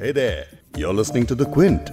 [0.00, 0.46] Hey there,
[0.78, 1.90] you're listening to The Quint.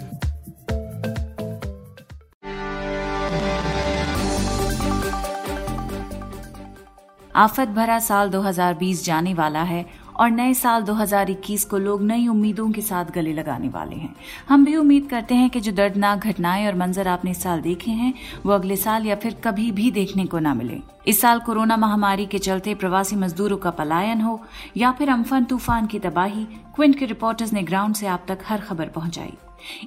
[7.36, 9.86] आफत भरा साल 2020 जाने वाला है
[10.20, 14.16] और नए साल 2021 को लोग नई उम्मीदों के साथ गले लगाने वाले हैं।
[14.50, 17.92] हम भी उम्मीद करते हैं कि जो दर्दनाक घटनाएँ और मंजर आपने इस साल देखे
[17.92, 18.14] हैं,
[18.46, 22.26] वो अगले साल या फिर कभी भी देखने को ना मिले। इस साल कोरोना महामारी
[22.26, 24.42] के चलते प्रवासी मजदूरों का पलायन हो
[24.78, 26.46] या फिर अम्फन तूफ़ान की तबाही,
[26.76, 29.34] क्विंट के रिपोर्टर्स ने ग्राउंड से आप तक हर खबर पहुंचाई।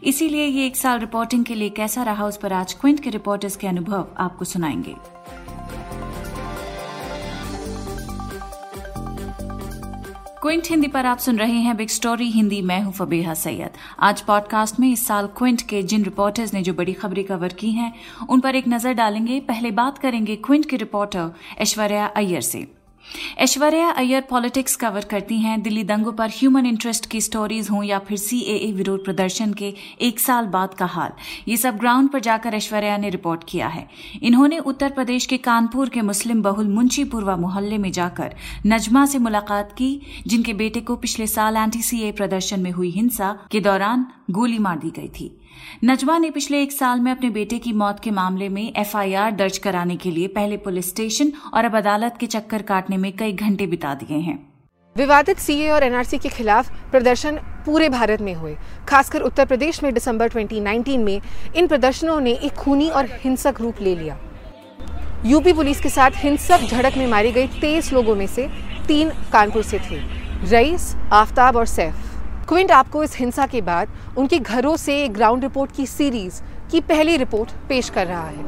[0.04, 3.56] इसीलिए ये एक साल रिपोर्टिंग के लिए कैसा रहा उस पर आज क्विंट के रिपोर्टर्स
[3.56, 4.95] के अनुभव आपको सुनाएँगे।
[10.42, 14.20] क्विंट हिंदी पर आप सुन रहे हैं बिग स्टोरी हिंदी, मैं हूँ फबीहा सैयद। आज
[14.20, 17.92] पॉडकास्ट में इस साल क्विंट के जिन रिपोर्टर्स ने जो बड़ी खबरें कवर की हैं,
[18.28, 22.66] उन पर एक नज़र डालेंगे। पहले बात करेंगे क्विंट के रिपोर्टर ऐश्वर्या अय्यर से।
[23.38, 27.98] ऐश्वर्या अय्यर पॉलिटिक्स कवर करती हैं। दिल्ली दंगों पर ह्यूमन इंटरेस्ट की स्टोरीज हों या
[27.98, 31.12] फिर सीएए विरोध प्रदर्शन के एक साल बाद का हाल।
[31.48, 33.88] ये सब ग्राउंड पर जाकर ऐश्वर्या ने रिपोर्ट किया है।
[34.23, 38.34] इन्होंने उत्तर प्रदेश के कानपुर के मुस्लिम बहुल मुंशीपुरवा मोहल्ले में जाकर
[38.66, 43.38] नजमा से मुलाकात की, जिनके बेटे को पिछले साल एंटी सीए प्रदर्शन में हुई हिंसा
[43.51, 45.40] के दौरान गोली मार दी गई थी।
[45.84, 49.59] नजमा ने पिछले एक साल में अपने बेटे की मौत के मामले में एफआईआर दर्ज
[49.59, 53.66] कराने के लिए पहले पुलिस स्टेशन और अब अदालत के चक्कर काटने में कई घंटे
[53.66, 54.52] बिता दिए हैं।
[54.96, 58.56] विवादित सीए और एनआरसी के खिलाफ प्रदर्शन पूरे भारत में हुए।
[58.88, 61.21] खासकर उत्तर प्रदेश में दिसंबर 2019 में
[61.56, 64.19] इन प्रदर्शनों ने एक खूनी और हिंसक रूप ले लिया।
[65.26, 68.48] यूपी पुलिस के साथ हिंसक झड़प में मारे गए तेईस लोगों में से
[68.88, 70.00] तीन कानपुर से थे।
[70.47, 71.94] रईस, आफ्ताब और सैफ।
[72.50, 73.88] क्विंट आपको इस हिंसा के बाद
[74.19, 78.43] उनके घरों से ग्राउंड रिपोर्ट की सीरीज़ की पहली रिपोर्ट पेश कर रहा है।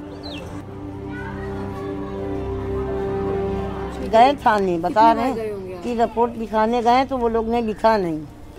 [4.08, 8.19] गए थाने बता रहे हैं कि रिपोर्ट लिखाने गए तो वो लोग ने लिखा नहीं।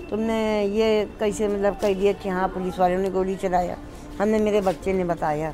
[0.10, 0.88] तुमने ये
[1.20, 3.78] कैसे मतलब कह दिया कि हाँ पुलिस वालों ने गोली चलाया?
[4.22, 5.54] हमने मेरे बच्चे ने बताया।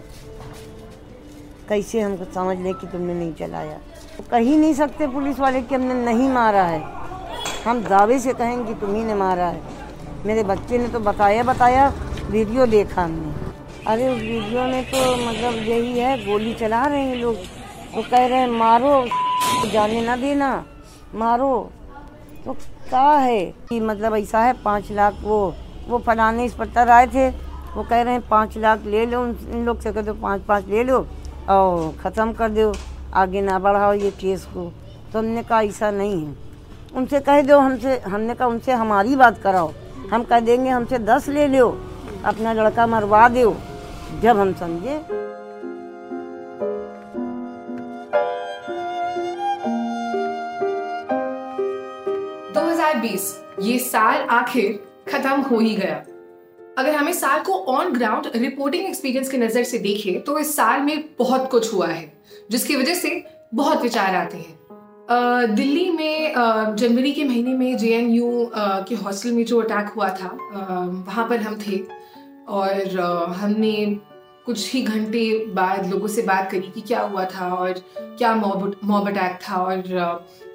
[1.70, 3.77] कैसे हमको समझ ले कि तुमने नहीं चलाया?
[4.17, 6.83] तो कह ही नहीं सकते पुलिस वाले कि हमने नहीं मारा है।
[7.66, 9.79] हम दावे से कहेंगे कि तुम्ही ने मारा है।
[10.26, 11.94] मेरे बच्चे ने तो बताया बताया,
[12.30, 13.34] वीडियो देखा हमने।
[13.88, 17.36] अरे उस वीडियो में तो मतलब यही है, गोली चला रहे हैं लोग।
[17.96, 19.08] वो कह रहे हैं, मारो,
[19.74, 20.66] जाने ना देना,
[21.16, 21.72] मारो।
[22.46, 23.46] तो क्या है?
[23.46, 25.56] कि मतलब ऐसा है, पाँच लाख वो
[25.88, 27.30] वो फलाने इस इंस्पेक्टर आए थे।
[27.76, 30.68] वो कह रहे हैं, पाँच लाख ले लो, उन लोग से कह दो, पाँच पाँच
[30.68, 31.08] ले लो
[31.50, 32.74] और ख़त्म कर दो,
[33.14, 34.74] आगे ना बढ़ाओ ये केस को।
[35.14, 36.36] तो हमने कहा, ऐसा नहीं है।
[36.96, 39.72] उनसे कह दो, हमसे, हमने कहा, उनसे हमारी बात कराओ।
[40.11, 41.70] हम कह देंगे, हमसे दस ले लो
[42.25, 43.55] अपना लड़का मरवा दो
[44.21, 45.02] जब हम समझे।
[53.02, 53.25] बीस,
[53.61, 55.95] ये साल आखिर खत्म हो ही गया।
[56.77, 60.81] अगर हमें साल को ऑन ग्राउंड रिपोर्टिंग एक्सपीरियंस की नज़र से देखें तो इस साल
[60.81, 62.11] में बहुत कुछ हुआ है,
[62.52, 64.58] जिसकी वजह से बहुत विचार आते हैं।
[65.11, 66.33] दिल्ली में
[66.75, 71.27] जनवरी के महीने में जे एन यू के हॉस्टल में जो अटैक हुआ था वहाँ
[71.30, 71.77] पर हम थे
[72.49, 72.99] और
[73.37, 73.73] हमने
[74.45, 78.75] कुछ ही घंटे बाद लोगों से बात करी कि क्या हुआ था और क्या मॉब
[78.83, 79.83] मॉब अटैक था और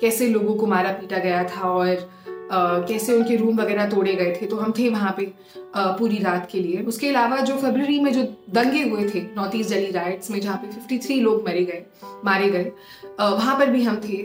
[0.01, 2.09] कैसे लोगों को मारा पीटा गया था और
[2.53, 5.33] कैसे उनके रूम वगैरह तोड़े गए थे तो हम थे वहाँ पे
[5.77, 8.23] पूरी रात के लिए। उसके अलावा जो फरवरी में जो
[8.55, 11.83] दंगे हुए थे नॉर्थ ईस्ट दिल्ली राइट्स में, जहाँ पे 53 लोग मरे गए,
[12.25, 12.73] मारे गए
[13.21, 14.17] वहाँ पर भी हम थे।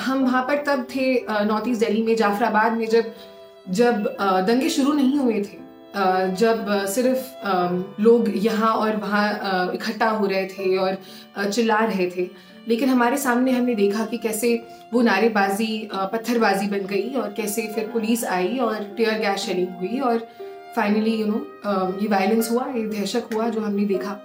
[0.00, 3.12] हम वहाँ पर तब थे नॉर्थ ईस्ट दिल्ली में, जाफराबाद में, जब
[3.70, 4.16] जब
[4.46, 5.64] दंगे शुरू नहीं हुए थे
[6.36, 12.28] जब सिर्फ़ लोग यहाँ और वहाँ इकट्ठा हो रहे थे और चिल्ला रहे थे।
[12.68, 14.54] लेकिन हमारे सामने हमने देखा कि कैसे
[14.92, 19.98] वो नारेबाजी पत्थरबाजी बन गई और कैसे फिर पुलिस आई और टेयर गैस शेलिंग हुई
[20.00, 20.26] और
[20.76, 21.36] फाइनली यू नो
[22.02, 24.18] ये वायलेंस हुआ, ये दहशत हुआ जो हमने देखा।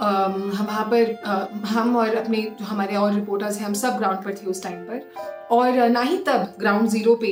[0.00, 4.34] हम वहाँ पर हम और अपने जो हमारे और रिपोर्टर्स हैं, हम सब ग्राउंड पर
[4.34, 7.30] थे उस टाइम पर। और ना ही तब ग्राउंड ज़ीरो पे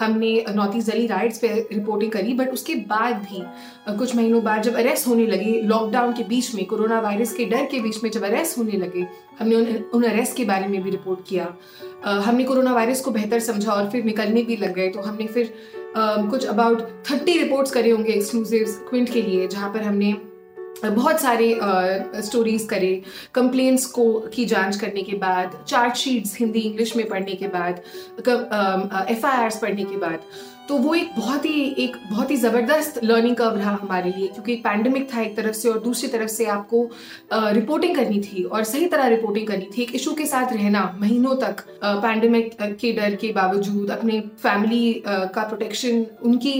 [0.00, 3.42] हमने नॉर्थ ईस्ट दिल्ली राइट्स पे रिपोर्टिंग करी बट उसके बाद भी
[3.98, 7.66] कुछ महीनों बाद जब अरेस्ट होने लगे लॉकडाउन के बीच में कोरोना वायरस के डर
[7.70, 9.06] के बीच में जब अरेस्ट होने लगे,
[9.40, 11.46] हमने उन उन अरेस्ट के बारे में भी रिपोर्ट किया।
[12.04, 15.54] हमने कोरोना वायरस को बेहतर समझा और फिर निकलने भी लग गए तो हमने फिर
[15.96, 20.14] कुछ अबाउट थर्टी रिपोर्ट्स करे होंगे एक्सक्लूसिव क्विंट के लिए, जहाँ पर हमने
[20.84, 21.58] बहुत सारे
[22.22, 23.02] स्टोरीज करे
[23.34, 27.82] कंप्लेंट्स को, की जाँच करने के बाद चार्ट शीट्स हिंदी इंग्लिश में पढ़ने के बाद
[29.10, 30.20] एफ़ आई पढ़ने के बाद।
[30.68, 34.54] तो वो एक बहुत ही, एक बहुत ही ज़बरदस्त लर्निंग कर्व रहा हमारे लिए, क्योंकि
[34.56, 36.82] पैंडमिक था एक तरफ़ से और दूसरी तरफ़ से आपको
[37.32, 41.34] रिपोर्टिंग करनी थी और सही तरह रिपोर्टिंग करनी थी। एक इशू के साथ रहना महीनों
[41.36, 46.58] तक पैंडमिक के डर के बावजूद अपने फैमिली का प्रोटेक्शन उनकी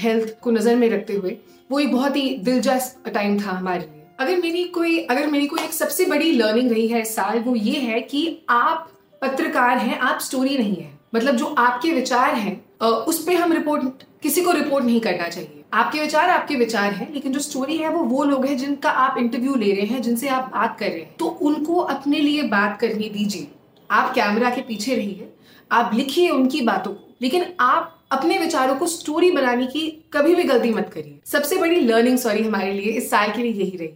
[0.00, 1.36] हेल्थ को नज़र में रखते हुए।
[1.70, 5.60] वो एक बहुत ही दिलचस्प टाइम था हमारे लिए। अगर मेरी कोई, अगर मेरी कोई
[5.60, 8.90] एक सबसे बड़ी लर्निंग रही है इस साल, वो ये है कि आप
[9.22, 14.02] पत्रकार हैं, आप स्टोरी नहीं है। मतलब जो आपके विचार हैं उस पर हम रिपोर्ट
[14.22, 17.88] किसी को रिपोर्ट नहीं करना चाहिए। आपके विचार आपके विचार हैं, लेकिन जो स्टोरी है
[17.88, 20.98] वो वो लोग हैं जिनका आप इंटरव्यू ले रहे हैं, जिनसे आप बात कर रहे
[20.98, 23.48] हैं। तो उनको अपने लिए बात करने दीजिए।
[23.90, 25.32] आप कैमरा के पीछे रहिए,
[25.72, 30.44] आप लिखिए उनकी बातों को। लेकिन आप अपने विचारों को स्टोरी बनाने की कभी भी
[30.44, 33.92] गलती मत करिए। सबसे बड़ी लर्निंग सॉरी हमारे लिए इस साल के लिए यही रही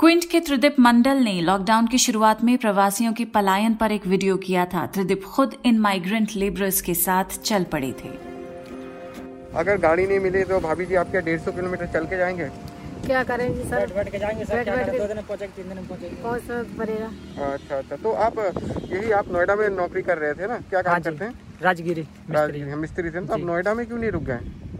[0.00, 4.36] क्विंट के त्रिदीप मंडल ने लॉकडाउन की शुरुआत में प्रवासियों की पलायन पर एक वीडियो
[4.38, 8.08] किया था। त्रिदीप खुद इन माइग्रेंट लेबरर्स के साथ चल पड़े थे।
[9.54, 12.48] अगर गाड़ी नहीं मिली तो भाभी जी आपके डेढ़ सौ किलोमीटर चल के जाएँगे?
[13.06, 13.78] क्या करेंगे सर?
[13.78, 16.22] बैठ बैठ के जाएँगे सर बैठ क्या बैठ दो दिन पहुँचेंगे तीन दिन में पहुँचेंगे
[16.22, 17.06] बहुत पड़ेगा।
[17.46, 18.38] अच्छा अच्छा। तो आप
[18.92, 20.58] यही आप नोएडा में नौकरी कर रहे थे ना?
[20.70, 21.34] क्या काम हाँ करते हैं?
[21.62, 24.38] राजगिरी मिस्त्री। राजगीर हम मिस्त्री थे तो आप नोएडा में क्यों नहीं रुक गए?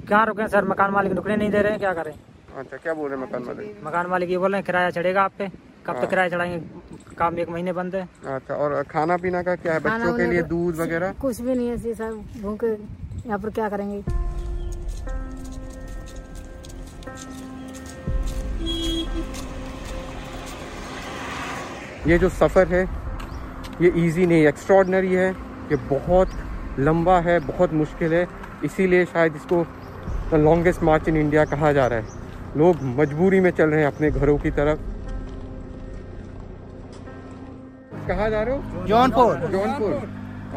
[0.09, 0.65] कहाँ रुके सर?
[0.69, 2.13] मकान मालिक रुकने नहीं दे रहे हैं क्या करें?
[2.59, 5.23] अच्छा क्या बोल रहे हैं मकान वाले मकान मालिक ये बोल रहे हैं किराया चढ़ेगा
[5.23, 5.49] आप पे।
[5.87, 7.15] कब हाँ। तक किराया चढ़ाएँगे?
[7.19, 9.81] काम एक महीने बंद है। अच्छा और खाना पीना का क्या है?
[9.81, 11.13] बच्चों के लिए तो- दूध वगैरह?
[11.21, 12.13] कुछ भी नहीं है सर।
[12.43, 12.73] भूखे
[13.27, 14.03] यहाँ पर क्या करेंगे?
[22.07, 22.83] ये जो सफ़र है
[23.81, 25.31] ये इजी नहीं एक्स्ट्रॉर्डनरी है।
[25.73, 26.31] ये बहुत
[26.79, 28.27] लंबा है बहुत मुश्किल है।
[28.65, 29.65] इसीलिए शायद इसको
[30.31, 32.21] the longest march in India कहा जा रहा है।
[32.57, 34.79] लोग मजबूरी में चल रहे हैं अपने घरों की तरफ़।
[38.09, 38.87] कहाँ जा रहे हो?
[38.87, 39.93] जौनपुर। जौनपुर।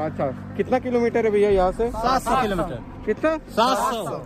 [0.04, 0.26] अच्छा।
[0.58, 1.90] कितना किलोमीटर है भैया यहाँ से?
[1.90, 3.38] सात सौ किलोमीटर। कितना?
[3.38, 4.18] सात सौ।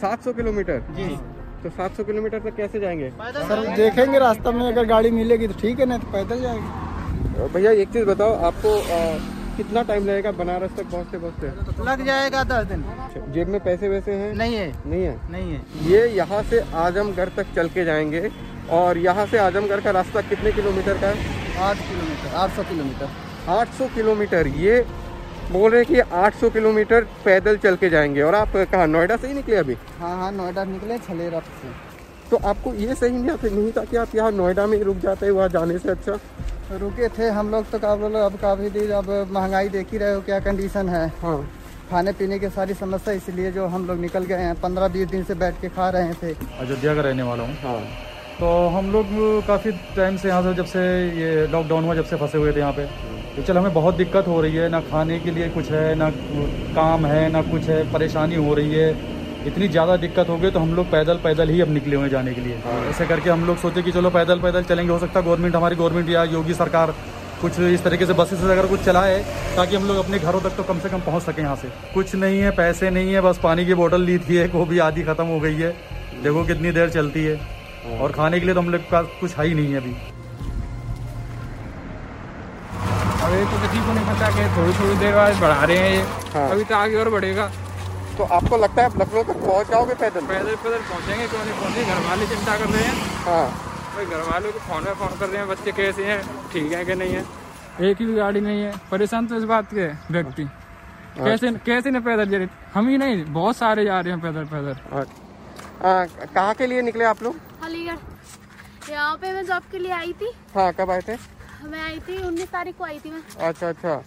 [0.00, 0.80] सात सौ किलोमीटर?
[0.90, 1.08] जी।
[1.62, 5.54] तो सात सौ किलोमीटर तक कैसे जाएँगे। सर देखेंगे रास्ता में अगर गाड़ी मिलेगी तो
[5.60, 9.18] ठीक है नहीं तो पैदल जाएँगे। भैया एक चीज़ बताओ आपको अ,
[9.56, 11.82] कितना टाइम लगेगा बनारस तक पहुँचते पहुँचते?
[11.84, 12.84] लग जाएगा दस दिन।
[13.34, 14.32] जेब में पैसे वैसे हैं?
[14.34, 15.16] नहीं है। नहीं है?
[15.30, 18.30] नहीं है। ये यहाँ से आजमगढ़ तक चल के जाएँगे
[18.72, 21.42] और यहाँ से आजमगढ़ का रास्ता कितने किलोमीटर का है?
[21.60, 23.08] आठ किलोमीटर आठ सौ किलोमीटर।
[23.50, 24.84] 800 किलोमीटर। ये
[25.52, 29.28] बोल रहे हैं कि 800 किलोमीटर पैदल चल के जाएँगे और आप कहाँ नोएडा से
[29.28, 29.76] ही निकले अभी?
[30.00, 31.72] हाँ हाँ नोएडा निकले छलेरा से।
[32.30, 34.96] तो आपको ये सही नहीं आता नहीं था कि आप यहाँ नोएडा में ही रुक
[34.98, 36.18] जाते वहाँ जाने से अच्छा?
[36.72, 40.14] रुके थे हम लोग तो का बोलो अब काफ़ी दिन अब महँगाई देख ही रहे
[40.14, 41.38] हो क्या कंडीशन है। हाँ।
[41.90, 45.24] खाने पीने की सारी समस्या इसलिए जो हम लोग निकल गए हैं पंद्रह बीस दिन
[45.24, 47.80] से बैठ के खा रहे थे। अयोध्या का रहने वाला हूँ। हाँ।
[48.40, 49.06] तो हम लोग
[49.46, 50.80] काफ़ी टाइम से यहाँ से जब से
[51.20, 52.86] ये लॉकडाउन हुआ जब से फंसे हुए थे यहाँ पे
[53.36, 56.10] तो चल हमें बहुत दिक्कत हो रही है ना खाने के लिए कुछ है ना
[56.74, 58.92] काम है ना कुछ है परेशानी हो रही है।
[59.46, 62.32] इतनी ज़्यादा दिक्कत हो गई तो हम लोग पैदल पैदल ही अब निकले हुए जाने
[62.34, 62.54] के लिए।
[62.90, 65.76] ऐसे करके हम लोग सोचे कि चलो पैदल पैदल चलेंगे हो सकता है गवर्नमेंट हमारी
[65.76, 66.94] गवर्नमेंट या योगी सरकार
[67.40, 69.18] कुछ इस तरीके से बसेस अगर कुछ चलाए
[69.56, 72.14] ताकि हम लोग अपने घरों तक तो कम से कम पहुँच सकें यहाँ से। कुछ
[72.16, 75.02] नहीं है पैसे नहीं है बस पानी की बोतल ली थी एक वो भी आधी
[75.04, 75.70] ख़त्म हो गई है।
[76.22, 79.36] देखो कितनी देर चलती है। और खाने के लिए तो हम लोग के पास कुछ
[79.38, 79.94] है ही नहीं है अभी।
[83.24, 86.02] अभी तो किसी को नहीं पता कि थोड़ी थोड़ी देर बाद बढ़ा रहे हैं ये।
[86.34, 87.50] हाँ। अभी तो आगे और बढ़ेगा।
[88.18, 90.26] तो आपको लगता है आप लखनऊ तक पहुँच जाओगे पैदल?
[90.26, 92.94] पैदल पैदल पहुँचेंगे क्यों नहीं पहुँचेंगे घर वाले चिंता कर रहे हैं।
[93.24, 93.46] हाँ।
[93.94, 96.20] भाई घर वालों को फ़ोन में फ़ोन कर रहे हैं बच्चे कैसे हैं?
[96.52, 97.24] ठीक है कि नहीं है?
[97.80, 100.44] एक ही भी गाड़ी नहीं है। परेशान तो इस बात के व्यक्ति।
[101.16, 104.44] कैसे कैसे न पैदल जा रहे हम ही नहीं बहुत सारे जा रहे हैं पैदल
[104.52, 104.74] पैदल।
[106.34, 107.36] कहाँ के लिए निकले आप लोग?
[107.64, 111.16] अलीगढ़। यहाँ पे मैं जॉब के लिए आई थी। हाँ कब आए थे?
[111.64, 114.02] मैं आई थी उन्नीस तारीख को आई थी मैं। अच्छा अच्छा।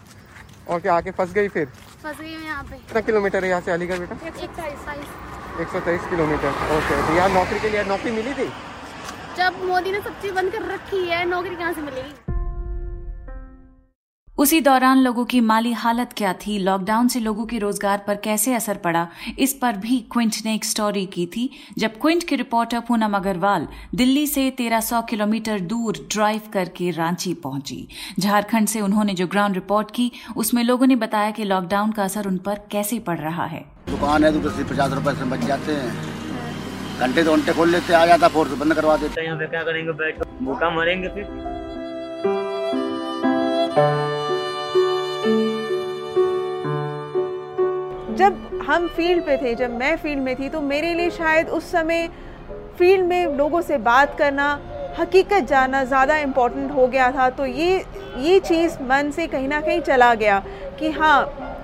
[0.70, 1.68] और क्या आके फंस गई फिर?
[2.04, 4.16] फंस गई मैं यहाँ पे। कितना किलोमीटर है यहाँ से अलीगढ़ बेटा?
[5.62, 8.50] एक सौ तेईस किलोमीटर। ओके तो यहाँ नौकरी के लिए नौकरी मिली थी?
[9.38, 12.27] जब मोदी ने सब चीज़ बंद कर रखी है नौकरी कहाँ से मिलेगी?
[14.38, 16.58] उसी दौरान लोगों की माली हालत क्या थी?
[16.60, 19.08] लॉकडाउन से लोगों के रोज़गार पर कैसे असर पड़ा?
[19.40, 23.68] इस पर भी क्विंट ने एक स्टोरी की थी। जब क्विंट के रिपोर्टर पूनम अग्रवाल
[23.96, 27.88] दिल्ली से 1300 किलोमीटर दूर ड्राइव करके रांची पहुँची।
[28.20, 32.28] झारखंड से उन्होंने जो ग्राउंड रिपोर्ट की उसमें लोगों ने बताया कि लॉकडाउन का असर
[32.28, 35.92] उन पर कैसे पड़ रहा है। दुकान है तो पचास रुपए से बच जाते हैं।
[37.00, 39.92] घंटे दो घंटे खोल लेते आ जाता फोर्स बंद करवा देते यहाँ पे क्या करेंगे?
[39.94, 41.26] बैठ। भूखा मरेंगे फिर।
[48.28, 51.72] जब हम फ़ील्ड पे थे, जब मैं फ़ील्ड में थी तो मेरे लिए शायद उस
[51.72, 52.08] समय
[52.78, 54.48] फ़ील्ड में लोगों से बात करना,
[55.00, 57.86] हकीकत जानना ज़्यादा इम्पोर्टेंट हो गया था। तो ये
[58.18, 60.40] ये चीज़ मन से कहीं ना कहीं चला गया
[60.80, 61.20] कि हाँ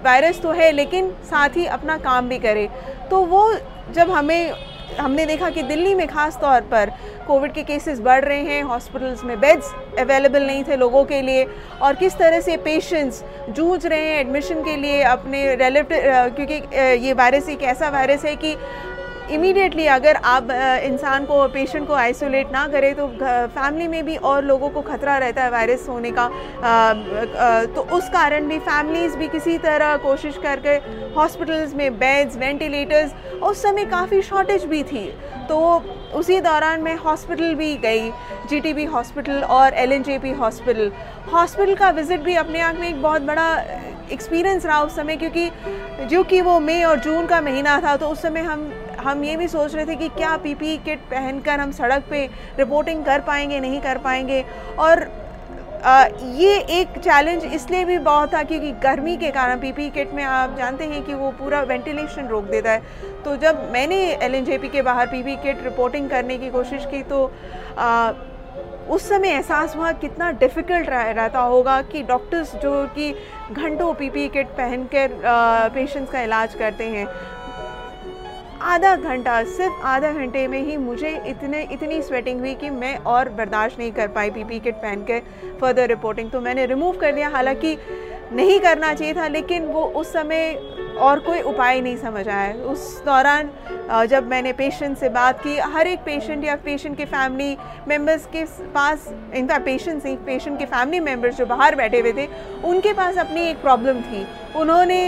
[0.05, 2.67] वायरस तो है, लेकिन साथ ही अपना काम भी करे।
[3.09, 3.53] तो वो
[3.93, 4.53] जब हमें,
[4.99, 6.91] हमने देखा कि दिल्ली में ख़ास तौर पर
[7.23, 11.45] कोविड के केसेस बढ़ रहे हैं, हॉस्पिटल्स में बेड्स अवेलेबल नहीं थे लोगों के लिए,
[11.81, 15.97] और किस तरह से पेशेंट्स जूझ रहे हैं एडमिशन के लिए अपने रिलेटिव
[16.35, 16.61] क्योंकि
[17.05, 18.55] ये वायरस एक ऐसा वायरस है कि
[19.31, 20.47] इमीडिएटली अगर आप
[20.83, 25.17] इंसान को पेशेंट को आइसोलेट ना करें तो फैमिली में भी और लोगों को खतरा
[25.17, 26.27] रहता है वायरस होने का।
[27.65, 30.75] तो उस कारण भी फैमिलीज़ भी किसी तरह कोशिश करके
[31.15, 35.05] हॉस्पिटल्स में बेड्स वेंटिलेटर्स उस समय काफ़ी शॉर्टेज भी थी।
[35.49, 35.59] तो
[36.15, 38.09] उसी दौरान मैं हॉस्पिटल भी गई
[38.49, 40.91] जीटीबी हॉस्पिटल और एलएनजेपी हॉस्पिटल
[41.33, 43.49] हॉस्पिटल का विज़िट भी अपने आप में एक बहुत बड़ा
[44.11, 45.49] एक्सपीरियंस रहा उस समय, क्योंकि
[46.07, 49.35] जो कि वो मई और जून का महीना था तो उस समय हम हम ये
[49.37, 52.25] भी सोच रहे थे कि क्या पीपी किट पहनकर हम सड़क पे
[52.57, 54.43] रिपोर्टिंग कर पाएँगे नहीं कर पाएँगे।
[54.79, 55.07] और
[55.83, 60.23] आ, ये एक चैलेंज इसलिए भी बहुत था क्योंकि गर्मी के कारण पीपी किट में
[60.23, 62.81] आप जानते हैं कि वो पूरा वेंटिलेशन रोक देता है।
[63.23, 67.25] तो जब मैंने एल के बाहर पीपी किट रिपोर्टिंग करने की कोशिश की तो
[67.77, 68.11] आ,
[68.89, 73.11] उस समय एहसास हुआ कितना डिफ़िकल्ट रह, रहता होगा कि डॉक्टर्स जो कि
[73.51, 75.11] घंटों पीपी किट पहन कर
[75.75, 77.05] पेशेंट्स का इलाज करते हैं।
[78.63, 83.29] आधा घंटा, सिर्फ़ आधा घंटे में ही मुझे इतने, इतनी स्वेटिंग हुई कि मैं और
[83.29, 85.19] बर्दाश्त नहीं कर पाई पीपी किट पहन के
[85.61, 87.77] फर्दर रिपोर्टिंग तो मैंने रिमूव कर दिया। हालाँकि
[88.33, 90.53] नहीं करना चाहिए था, लेकिन वो उस समय
[90.99, 93.49] और कोई उपाय नहीं समझ आया। उस दौरान
[94.09, 98.43] जब मैंने पेशेंट से बात की, हर एक पेशेंट या पेशेंट के फैमिली मेंबर्स के
[98.73, 102.27] पास इनफैक्ट पेशेंट नहीं पेशेंट के फैमिली मेंबर्स जो बाहर बैठे हुए थे,
[102.65, 104.99] उनके पास अपनी एक प्रॉब्लम थी। उन्होंने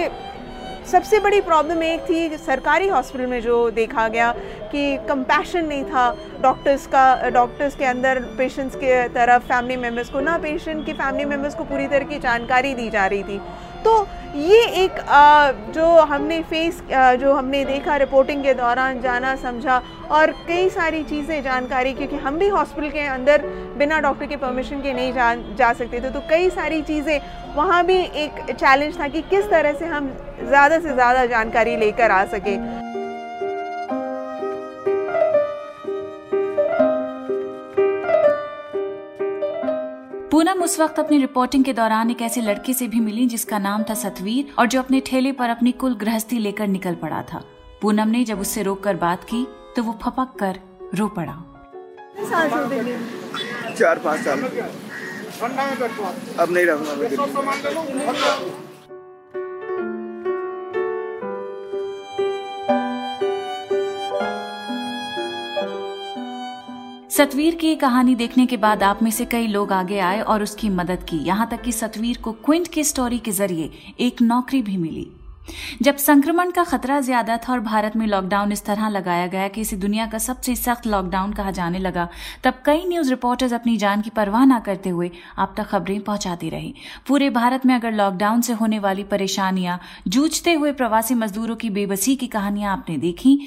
[0.91, 4.31] सबसे बड़ी प्रॉब्लम एक थी सरकारी हॉस्पिटल में जो देखा गया
[4.71, 6.05] कि कंपैशन नहीं था
[6.41, 11.25] डॉक्टर्स का डॉक्टर्स के अंदर पेशेंट्स के तरफ़ फैमिली मेंबर्स को, ना पेशेंट की फैमिली
[11.25, 13.39] मेंबर्स को पूरी तरह की जानकारी दी जा रही थी।
[13.85, 14.95] तो ये एक
[15.73, 16.81] जो हमने फेस
[17.19, 22.37] जो हमने देखा रिपोर्टिंग के दौरान, जाना, समझा और कई सारी चीज़ें जानकारी, क्योंकि हम
[22.39, 23.45] भी हॉस्पिटल के अंदर
[23.77, 27.19] बिना डॉक्टर के परमिशन के नहीं जा जा सकते थे तो कई सारी चीज़ें,
[27.55, 30.09] वहाँ भी एक चैलेंज था कि किस तरह से हम
[30.41, 32.57] ज़्यादा से ज़्यादा जानकारी लेकर आ सके।
[40.35, 43.83] पूनम उस वक्त अपनी रिपोर्टिंग के दौरान एक ऐसे लड़के से भी मिली जिसका नाम
[43.89, 47.43] था सतवीर और जो अपने ठेले पर अपनी कुल गृहस्थी लेकर निकल पड़ा था।
[47.81, 50.59] पूनम ने जब उससे रोक कर बात की तो वो फपक कर
[50.95, 51.43] रो पड़ा।
[53.79, 54.41] चार पाँच साल।
[56.39, 58.64] अब नहीं रहूँगा
[67.17, 70.69] सतवीर की कहानी देखने के बाद आप में से कई लोग आगे आए और उसकी
[70.69, 73.69] मदद की। यहाँ तक कि सतवीर को क्विंट की स्टोरी के ज़रिए
[73.99, 75.07] एक नौकरी भी मिली।
[75.81, 79.61] जब संक्रमण का खतरा ज़्यादा था और भारत में लॉकडाउन इस तरह लगाया गया कि
[79.61, 82.07] इसे दुनिया का सबसे सख्त लॉकडाउन कहा जाने लगा,
[82.43, 86.49] तब कई न्यूज़ रिपोर्टर्स अपनी जान की परवाह न करते हुए आप तक खबरें पहुंचाती
[86.49, 86.73] रही।
[87.07, 92.15] पूरे भारत में अगर लॉकडाउन से होने वाली परेशानियाँ जूझते हुए प्रवासी मजदूरों की बेबसी
[92.15, 93.37] की कहानियाँ आपने देखी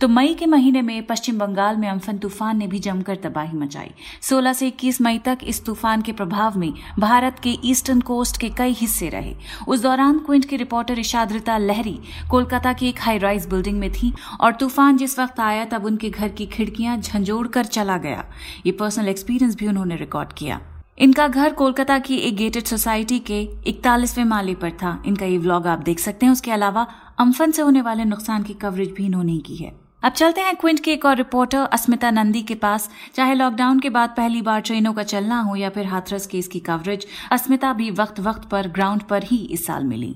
[0.00, 3.90] तो मई के महीने में पश्चिम बंगाल में अम्फन तूफ़ान ने भी जमकर तबाही मचाई।
[4.22, 8.48] 16 से 21 मई तक इस तूफ़ान के प्रभाव में भारत के ईस्टर्न कोस्ट के
[8.58, 9.34] कई हिस्से रहे।
[9.68, 11.98] उस दौरान क्विंट के रिपोर्टर इशाद अमृता लहरी
[12.30, 16.10] कोलकाता की एक हाई राइज बिल्डिंग में थी और तूफ़ान जिस वक्त आया तब उनके
[16.10, 18.24] घर की खिड़कियाँ झंझोड़ कर चला गया।
[18.66, 20.60] ये पर्सनल एक्सपीरियंस भी उन्होंने रिकॉर्ड किया।
[20.98, 25.66] इनका घर कोलकाता की एक गेटेड सोसाइटी के इकतालीसवें माले पर था। इनका ये व्लॉग
[25.66, 26.86] आप देख सकते हैं। उसके अलावा
[27.20, 29.72] अम्फन से होने वाले नुकसान की कवरेज भी इन्होंने की है।
[30.02, 33.90] अब चलते हैं क्विंट के एक और रिपोर्टर अस्मिता नंदी के पास। चाहे लॉकडाउन के
[33.90, 37.90] बाद पहली बार ट्रेनों का चलना हो या फिर हाथरस केस की कवरेज अस्मिता भी
[37.92, 40.14] वक्त वक्त पर ग्राउंड पर ही इस साल मिली।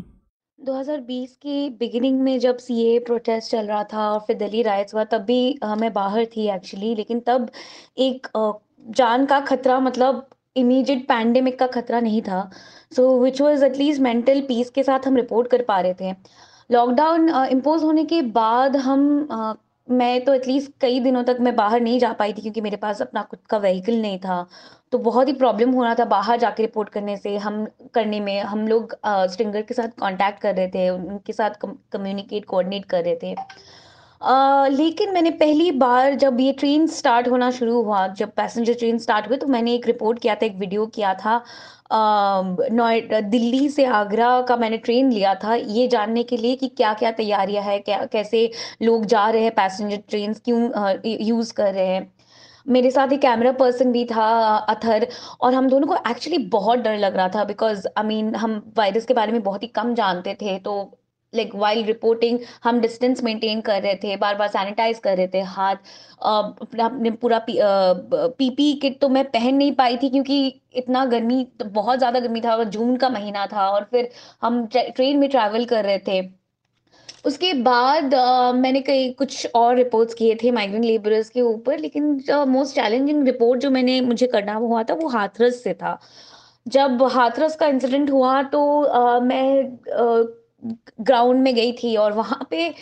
[0.59, 4.95] 2020 की बिगिनिंग में जब सी ए प्रोटेस्ट चल रहा था और फिर दिल्ली राइट्स
[4.95, 7.51] हुआ, तब भी मैं बाहर थी एक्चुअली लेकिन तब
[7.99, 8.27] एक
[8.97, 12.51] जान का खतरा मतलब इमीडिएट पैंडेमिक का खतरा नहीं था।
[12.97, 16.15] So which was at least mental peace के साथ हम रिपोर्ट कर पा रहे थे।
[16.71, 19.29] लॉकडाउन इम्पोज होने के बाद हम
[19.91, 23.03] मैं तो एटलीस्ट कई दिनों तक मैं बाहर नहीं जा पाई थी क्योंकि मेरे पास
[23.03, 24.47] अपना खुद का व्हीकल नहीं था।
[24.93, 28.41] तो बहुत ही प्रॉब्लम हो रहा था बाहर जाके रिपोर्ट करने से, हम करने में,
[28.43, 33.17] हम लोग स्ट्रिंगर के साथ कांटेक्ट कर रहे थे, उनके साथ कम्युनिकेट कोऑर्डिनेट कर रहे
[33.23, 33.35] थे।
[34.73, 39.29] लेकिन मैंने पहली बार जब ये ट्रेन स्टार्ट होना शुरू हुआ, जब पैसेंजर ट्रेन स्टार्ट
[39.29, 41.43] हुई तो मैंने एक रिपोर्ट किया था, एक वीडियो किया था
[41.91, 47.11] दिल्ली से आगरा का मैंने ट्रेन लिया था। ये जानने के लिए कि क्या क्या
[47.13, 48.51] तैयारियाँ है, क्या, कैसे
[48.83, 50.61] लोग जा रहे हैं पैसेंजर ट्रेन क्यों
[51.27, 52.13] यूज़ कर रहे हैं।
[52.67, 54.25] मेरे साथ ही कैमरा पर्सन भी था,
[54.69, 55.07] अथर,
[55.41, 59.07] और हम दोनों को एक्चुअली बहुत डर लग रहा था बिकॉज़ आई मीन हम वायरस
[59.07, 60.75] के बारे में बहुत ही कम जानते थे तो
[61.35, 65.41] लाइक वाइल रिपोर्टिंग हम डिस्टेंस मेंटेन कर रहे थे बार बार सैनिटाइज कर रहे थे
[65.41, 65.77] हाथ
[66.25, 71.99] अपने पूरा पीपी किट तो मैं पहन नहीं पाई थी क्योंकि इतना गर्मी तो बहुत
[71.99, 74.11] ज़्यादा गर्मी था जून का महीना था और फिर
[74.43, 76.21] हम ट्रेन में ट्रैवल कर रहे थे।
[77.25, 82.23] उसके बाद uh, मैंने कई कुछ और रिपोर्ट्स किए थे माइग्रेंट लेबरर्स के ऊपर लेकिन
[82.49, 85.99] मोस्ट चैलेंजिंग रिपोर्ट जो मैंने मुझे करना हुआ था वो हाथरस से था।
[86.67, 89.73] जब हाथरस का इंसिडेंट हुआ तो uh, मैं
[90.63, 92.73] ग्राउंड में गई थी और वहाँ पे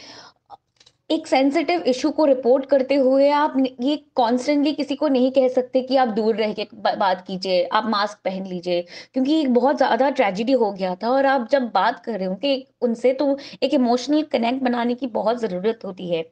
[1.10, 5.82] एक सेंसिटिव इशू को रिपोर्ट करते हुए आप ये कॉन्स्टेंटली किसी को नहीं कह सकते
[5.82, 8.80] कि आप दूर रह के बात कीजिए, आप मास्क पहन लीजिए,
[9.14, 12.34] क्योंकि एक बहुत ज़्यादा ट्रेजिडी हो गया था और आप जब बात कर रहे हो
[12.34, 16.22] कि उनसे तो एक इमोशनल कनेक्ट बनाने की बहुत ज़रूरत होती है।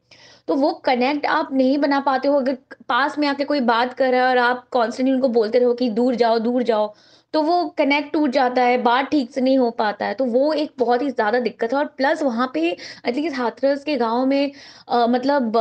[0.47, 2.57] तो वो कनेक्ट आप नहीं बना पाते हो, अगर
[2.89, 5.89] पास में आके कोई बात कर रहा है और आप कॉन्स्टेंटली उनको बोलते रहो कि
[5.91, 6.93] दूर जाओ दूर जाओ
[7.35, 10.51] तो वो कनेक्ट टूट जाता है बात ठीक से नहीं हो पाता है तो वो
[10.55, 14.51] एक बहुत ही ज़्यादा दिक्कत है। और प्लस वहाँ पे एटलीस्ट हाथरस के गाँव में
[14.89, 15.51] आ, मतलब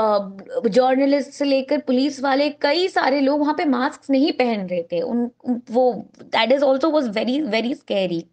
[0.69, 5.01] जर्नलिस्ट से लेकर पुलिस वाले कई सारे लोग वहाँ पे मास्क नहीं पहन रहे थे।
[5.03, 5.31] उन
[5.71, 8.25] वो that is also was very very scary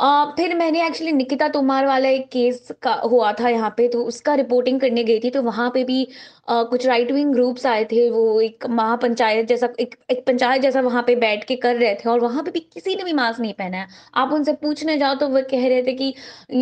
[0.00, 4.02] Uh, फिर मैंने एक्चुअली निकिता तोमार वाला एक केस का हुआ था यहाँ पे तो
[4.04, 6.06] उसका रिपोर्टिंग करने गई थी तो वहाँ पे भी
[6.48, 11.02] कुछ राइट विंग ग्रुप्स आए थे वो एक महापंचायत जैसा एक एक पंचायत जैसा वहाँ
[11.06, 13.52] पे बैठ के कर रहे थे और वहाँ पे भी किसी ने भी मास्क नहीं
[13.54, 16.10] पहना है। आप उनसे पूछने जाओ तो वो कह रहे थे कि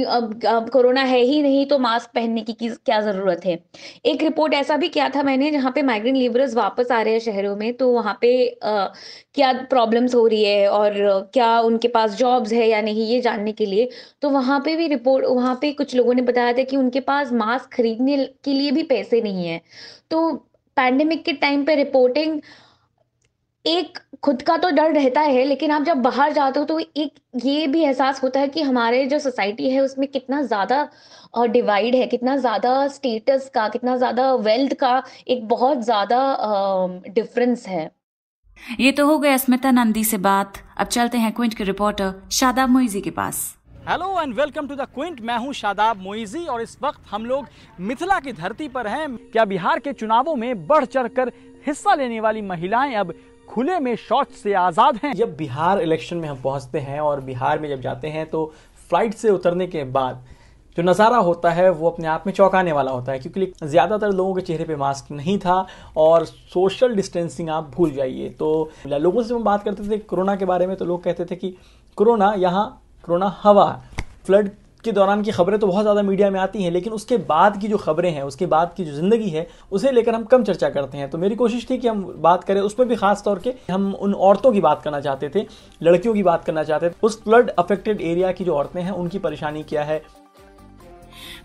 [0.05, 3.59] अब, अब कोरोना है ही नहीं तो मास्क पहनने की क्या ज़रूरत है?
[4.07, 7.21] एक रिपोर्ट ऐसा भी किया था मैंने जहाँ पे माइग्रेंट लेबरर्स वापस आ रहे हैं
[7.21, 8.33] शहरों में तो वहाँ पे
[8.65, 8.87] आ,
[9.35, 10.95] क्या प्रॉब्लम्स हो रही है और
[11.35, 13.89] क्या उनके पास जॉब्स है या नहीं ये जानने के लिए?
[14.23, 17.33] तो वहाँ पे भी रिपोर्ट वहाँ पे कुछ लोगों ने बताया था कि उनके पास
[17.35, 19.61] मास्क खरीदने के लिए भी पैसे नहीं है।
[20.11, 20.33] तो
[20.77, 22.41] पैंडेमिक के टाइम पे रिपोर्टिंग
[23.65, 27.15] एक खुद का तो डर रहता है, लेकिन आप जब बाहर जाते हो तो एक
[27.45, 30.89] ये भी एहसास होता है कि हमारे जो सोसाइटी है उसमें कितना ज़्यादा
[31.47, 37.91] डिवाइड है, कितना ज़्यादा स्टेटस का, कितना ज़्यादा वेल्थ का एक बहुत ज़्यादा डिफरेंस है।
[38.81, 42.71] ये तो हो गया स्मिता नंदी से बात। अब चलते हैं क्विंट के रिपोर्टर शादाब
[42.71, 43.57] मोइजी के पास।
[43.89, 47.47] Hello and welcome to the Quint मैं हूँ शादाब मोइजी और इस वक्त हम लोग
[47.81, 51.29] मिथिला की धरती पर हैं। क्या बिहार के चुनावों में बढ़ चढ़कर
[51.67, 53.13] हिस्सा लेने वाली महिलाएँ अब
[53.49, 55.13] खुले में शौच से आज़ाद हैं?
[55.15, 58.45] जब बिहार इलेक्शन में हम पहुँचते हैं और बिहार में जब जाते हैं तो
[58.91, 60.23] फ़्लाइट से उतरने के बाद
[60.77, 64.35] जो नज़ारा होता है वो अपने आप में चौंकाने वाला होता है, क्योंकि ज़्यादातर लोगों
[64.35, 69.35] के चेहरे पे मास्क नहीं था और सोशल डिस्टेंसिंग आप भूल जाइए। तो लोगों से
[69.35, 71.55] हम बात करते थे कोरोना के बारे में तो लोग कहते थे कि
[71.99, 72.67] कोरोना यहाँ
[73.11, 73.71] कोरोना हवा।
[74.27, 74.51] फ्लड
[74.85, 77.69] के दौरान की खबरें तो बहुत ज़्यादा मीडिया में आती हैं, लेकिन उसके बाद की
[77.69, 80.99] जो खबरें हैं, उसके बाद की जो ज़िंदगी है, उसे लेकर हम कम चर्चा करते
[80.99, 83.93] हैं। तो मेरी कोशिश थी कि हम बात करें उसमें भी खास तौर के हम
[83.97, 85.47] उन औरतों की बात करना चाहते थे,
[85.81, 89.19] लड़कियों की बात करना चाहते थे। उस फ्लड अफेक्टेड एरिया की जो औरतें हैं, उनकी
[89.19, 90.03] परेशानी क्या है?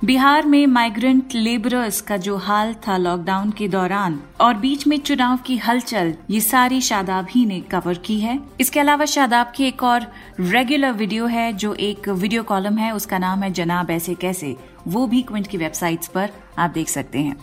[0.06, 5.38] बिहार में माइग्रेंट लेबरर्स का जो हाल था लॉकडाउन के दौरान और बीच में चुनाव
[5.38, 9.84] की हलचल, ये सारी शादाब ही ने कवर की है। इसके अलावा शादाब की एक
[9.84, 10.06] और
[10.40, 14.56] रेगुलर वीडियो है, जो एक वीडियो कॉलम है, उसका नाम है जनाब ऐसे कैसे।
[14.88, 17.36] वो भी क्विंट की वेबसाइट्स पर आप देख सकते हैं।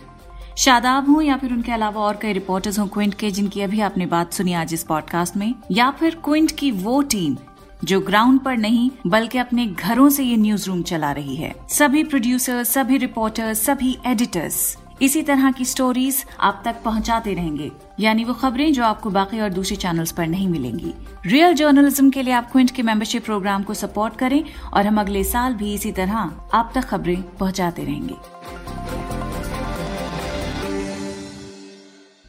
[0.57, 4.05] शादाब हूँ या फिर उनके अलावा और कई रिपोर्टर्स हों क्विंट के, जिनकी अभी आपने
[4.05, 7.35] बात सुनी आज इस पॉडकास्ट में, या फिर क्विंट की वो टीम
[7.83, 12.03] जो ग्राउंड पर नहीं, बल्कि अपने घरों से ये न्यूज़ रूम चला रही है। सभी
[12.03, 18.33] प्रोड्यूसर सभी रिपोर्टर सभी एडिटर्स इसी तरह की स्टोरीज आप तक पहुंचाते रहेंगे। यानी वो
[18.33, 20.93] खबरें जो आपको बाकी और दूसरे चैनल्स पर नहीं मिलेंगी।
[21.25, 24.43] रियल जर्नलिज्म के लिए आप क्विंट के मेंबरशिप प्रोग्राम को सपोर्ट करें
[24.73, 28.15] और हम अगले साल भी इसी तरह आप तक खबरें पहुंचाते रहेंगे।